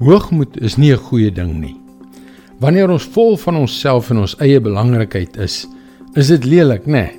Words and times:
Hoogmoed 0.00 0.54
is 0.64 0.78
nie 0.80 0.92
'n 0.92 0.96
goeie 0.96 1.30
ding 1.30 1.60
nie. 1.60 1.76
Wanneer 2.58 2.88
ons 2.90 3.04
vol 3.04 3.36
van 3.36 3.56
onsself 3.56 4.10
en 4.10 4.16
ons 4.16 4.36
eie 4.40 4.60
belangrikheid 4.60 5.36
is, 5.36 5.66
is 6.14 6.28
dit 6.28 6.44
lelik, 6.44 6.86
né? 6.86 6.92
Nee? 6.92 7.12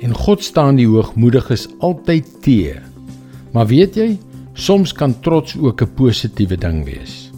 En 0.00 0.12
God 0.14 0.44
staan 0.44 0.76
die 0.76 0.86
hoogmoediges 0.86 1.68
altyd 1.78 2.42
te. 2.42 2.74
Maar 3.52 3.66
weet 3.66 3.94
jy, 3.96 4.18
soms 4.52 4.92
kan 4.92 5.20
trots 5.20 5.56
ook 5.56 5.82
'n 5.82 5.94
positiewe 5.94 6.56
ding 6.56 6.84
wees. 6.84 7.32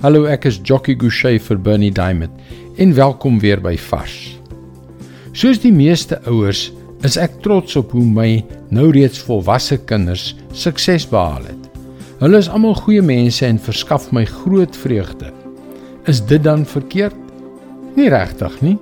Hallo, 0.00 0.24
ek 0.24 0.44
is 0.44 0.60
Jockey 0.62 0.94
Gouchee 0.94 1.40
vir 1.40 1.58
Bernie 1.58 1.92
Diamond 1.92 2.32
en 2.76 2.94
welkom 2.94 3.40
weer 3.40 3.60
by 3.60 3.76
Vars. 3.76 4.38
Soos 5.32 5.58
die 5.58 5.72
meeste 5.72 6.20
ouers 6.26 6.72
is 7.02 7.16
ek 7.16 7.40
trots 7.40 7.76
op 7.76 7.90
hoe 7.92 8.04
my 8.04 8.44
nou 8.68 8.90
reeds 8.90 9.18
volwasse 9.18 9.78
kinders 9.78 10.36
sukses 10.52 11.08
behaal 11.08 11.44
het. 11.44 11.57
Hulle 12.18 12.40
is 12.42 12.48
almal 12.50 12.74
goeie 12.74 13.02
mense 13.04 13.44
en 13.46 13.60
verskaf 13.62 14.08
my 14.10 14.24
groot 14.26 14.74
vreugde. 14.74 15.28
Is 16.10 16.18
dit 16.26 16.42
dan 16.42 16.64
verkeerd? 16.66 17.14
Nie 17.94 18.08
regtig 18.10 18.56
nie. 18.64 18.74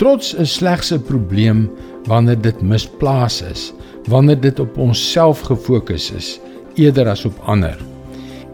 Trots 0.00 0.32
is 0.34 0.56
slegs 0.58 0.90
'n 0.92 1.04
probleem 1.06 1.70
wanneer 2.10 2.40
dit 2.40 2.62
misplaas 2.62 3.42
is, 3.42 3.72
wanneer 4.08 4.40
dit 4.40 4.58
op 4.58 4.78
onsself 4.78 5.40
gefokus 5.40 6.10
is 6.10 6.40
eerder 6.74 7.08
as 7.08 7.24
op 7.24 7.38
ander. 7.46 7.78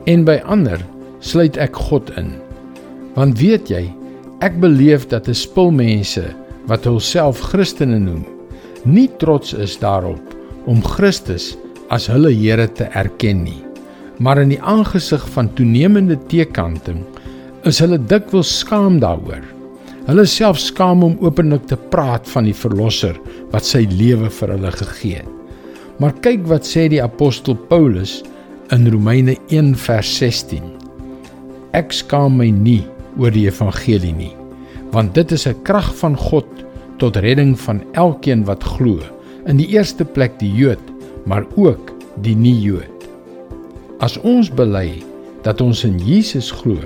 En 0.04 0.24
by 0.24 0.42
ander 0.44 0.80
sluit 1.20 1.56
ek 1.56 1.76
God 1.76 2.10
in. 2.16 2.36
Want 3.14 3.38
weet 3.38 3.68
jy, 3.68 3.94
ek 4.40 4.60
beleef 4.60 5.08
dat 5.08 5.28
'n 5.28 5.34
spul 5.34 5.70
mense 5.70 6.24
wat 6.66 6.84
hulself 6.84 7.40
Christene 7.40 7.98
noem, 7.98 8.26
nie 8.84 9.08
trots 9.16 9.54
is 9.54 9.78
daarop 9.78 10.36
om 10.66 10.84
Christus 10.84 11.56
as 11.88 12.06
hulle 12.06 12.30
Here 12.30 12.72
te 12.72 12.84
erken 12.84 13.42
nie 13.42 13.71
maar 14.18 14.40
in 14.42 14.52
die 14.52 14.60
aangesig 14.60 15.24
van 15.34 15.52
toenemende 15.54 16.18
teekanting 16.28 17.02
is 17.68 17.78
hulle 17.78 17.98
dikwels 17.98 18.50
skaam 18.62 18.98
daaroor. 19.02 19.44
Hulle 20.08 20.24
self 20.26 20.58
skaam 20.58 21.04
om 21.06 21.18
openlik 21.22 21.68
te 21.70 21.78
praat 21.92 22.26
van 22.34 22.48
die 22.48 22.56
verlosser 22.56 23.18
wat 23.52 23.66
sy 23.68 23.84
lewe 23.90 24.30
vir 24.40 24.56
hulle 24.56 24.72
gegee 24.74 25.22
het. 25.22 25.28
Maar 26.02 26.16
kyk 26.24 26.46
wat 26.50 26.66
sê 26.66 26.88
die 26.90 27.02
apostel 27.02 27.54
Paulus 27.70 28.20
in 28.74 28.88
Romeine 28.90 29.36
1 29.52 29.76
vers 29.84 30.08
16. 30.18 30.64
Ek 31.76 31.94
skaam 31.94 32.40
my 32.40 32.48
nie 32.50 32.82
oor 33.20 33.30
die 33.30 33.46
evangelie 33.46 34.14
nie, 34.16 34.32
want 34.92 35.14
dit 35.14 35.32
is 35.32 35.46
'n 35.46 35.62
krag 35.62 35.94
van 36.00 36.16
God 36.16 36.48
tot 36.98 37.16
redding 37.16 37.58
van 37.58 37.82
elkeen 37.92 38.44
wat 38.44 38.64
glo, 38.64 38.98
in 39.46 39.56
die 39.56 39.68
eerste 39.74 40.04
plek 40.04 40.38
die 40.38 40.52
Jood, 40.52 40.82
maar 41.26 41.44
ook 41.56 41.92
die 42.22 42.34
nie-Jood. 42.34 42.91
As 44.02 44.16
ons 44.26 44.48
bely 44.50 44.98
dat 45.46 45.60
ons 45.62 45.84
in 45.86 45.94
Jesus 46.02 46.48
glo, 46.50 46.80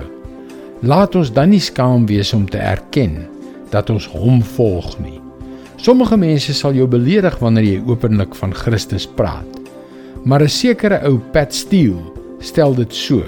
laat 0.85 1.15
ons 1.17 1.31
dan 1.33 1.49
nie 1.49 1.61
skaam 1.63 2.05
wees 2.05 2.29
om 2.37 2.43
te 2.45 2.59
erken 2.61 3.23
dat 3.71 3.89
ons 3.89 4.05
hom 4.13 4.43
volg 4.53 4.91
nie. 5.01 5.17
Sommige 5.81 6.17
mense 6.17 6.53
sal 6.53 6.77
jou 6.77 6.85
beledig 6.89 7.39
wanneer 7.41 7.65
jy 7.65 7.79
openlik 7.89 8.37
van 8.37 8.53
Christus 8.53 9.07
praat. 9.09 9.49
Maar 10.25 10.43
'n 10.45 10.49
sekere 10.49 11.01
ou 11.09 11.17
Pat 11.33 11.53
Steele 11.53 12.13
stel 12.39 12.75
dit 12.75 12.93
so: 12.93 13.23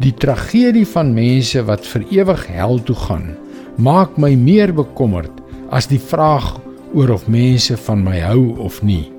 Die 0.00 0.14
tragedie 0.14 0.86
van 0.86 1.12
mense 1.14 1.62
wat 1.64 1.84
vir 1.86 2.04
ewig 2.10 2.46
hel 2.46 2.80
toe 2.82 2.96
gaan, 2.96 3.36
maak 3.76 4.16
my 4.16 4.34
meer 4.34 4.72
bekommerd 4.72 5.32
as 5.70 5.86
die 5.86 6.00
vraag 6.00 6.60
oor 6.94 7.10
of 7.10 7.28
mense 7.28 7.76
van 7.76 8.04
my 8.04 8.20
hou 8.20 8.56
of 8.58 8.82
nie. 8.82 9.12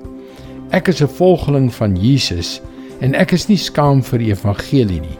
Ek 0.70 0.88
is 0.88 1.02
'n 1.02 1.08
volgeling 1.08 1.70
van 1.74 1.96
Jesus 1.96 2.60
En 3.02 3.16
ek 3.18 3.32
is 3.34 3.48
nie 3.50 3.58
skaam 3.58 3.98
vir 4.06 4.22
die 4.22 4.30
evangelie 4.30 5.00
nie, 5.02 5.16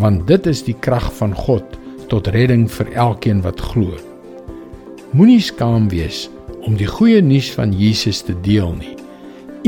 want 0.00 0.24
dit 0.30 0.46
is 0.48 0.62
die 0.64 0.76
krag 0.86 1.10
van 1.18 1.34
God 1.36 1.76
tot 2.08 2.30
redding 2.32 2.64
vir 2.78 2.88
elkeen 2.96 3.42
wat 3.44 3.60
glo. 3.60 3.98
Moenie 5.12 5.42
skaam 5.44 5.90
wees 5.92 6.26
om 6.64 6.78
die 6.80 6.88
goeie 6.88 7.20
nuus 7.20 7.50
van 7.52 7.74
Jesus 7.76 8.22
te 8.24 8.32
deel 8.46 8.72
nie. 8.78 8.94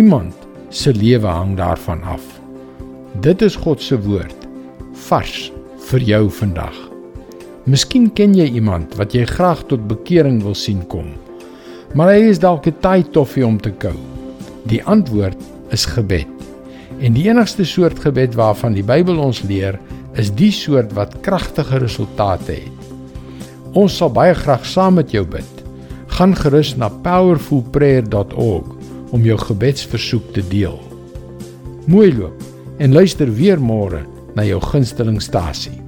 Iemand 0.00 0.32
se 0.72 0.94
lewe 0.96 1.28
hang 1.28 1.56
daarvan 1.60 2.00
af. 2.08 2.24
Dit 3.20 3.44
is 3.44 3.56
God 3.56 3.84
se 3.84 4.00
woord 4.00 4.48
vars 5.08 5.50
vir 5.90 6.08
jou 6.08 6.24
vandag. 6.40 6.76
Miskien 7.68 8.08
ken 8.16 8.32
jy 8.36 8.48
iemand 8.56 8.96
wat 8.96 9.12
jy 9.12 9.26
graag 9.28 9.66
tot 9.68 9.84
bekering 9.90 10.40
wil 10.44 10.56
sien 10.56 10.80
kom. 10.88 11.12
Maar 11.92 12.14
hy 12.16 12.32
is 12.32 12.40
dalk 12.40 12.66
'n 12.66 12.80
taai 12.80 13.04
toffie 13.12 13.46
om 13.46 13.60
te 13.60 13.70
kou. 13.70 13.96
Die 14.64 14.84
antwoord 14.84 15.36
is 15.70 15.84
gebed. 15.84 16.37
En 16.98 17.14
die 17.14 17.28
enigste 17.28 17.64
soort 17.64 18.00
gebed 18.02 18.34
waarvan 18.34 18.74
die 18.74 18.82
Bybel 18.82 19.20
ons 19.22 19.42
leer, 19.46 19.78
is 20.18 20.32
die 20.34 20.50
soort 20.54 20.92
wat 20.98 21.20
kragtige 21.22 21.78
resultate 21.78 22.58
het. 22.58 22.74
Ons 23.78 24.00
sal 24.00 24.10
baie 24.10 24.34
graag 24.34 24.66
saam 24.66 24.98
met 24.98 25.12
jou 25.14 25.22
bid. 25.28 25.62
Gaan 26.18 26.34
gerus 26.34 26.74
na 26.76 26.88
powerfulprayer.org 26.90 28.68
om 29.14 29.24
jou 29.24 29.38
gebedsversoek 29.38 30.32
te 30.34 30.42
deel. 30.50 30.78
Mooi 31.86 32.10
loop 32.16 32.42
en 32.78 32.92
luister 32.92 33.30
weer 33.34 33.60
môre 33.60 34.04
na 34.34 34.44
jou 34.46 34.60
gunstelingstasie. 34.62 35.87